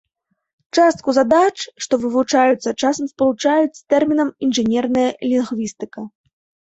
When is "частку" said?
0.77-1.09